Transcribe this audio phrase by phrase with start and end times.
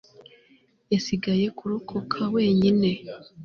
[0.93, 2.89] yasigaye kurokoka wenyine